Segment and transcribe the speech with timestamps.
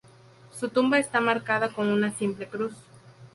[0.49, 2.73] Su tumba está marcada con una simple cruz.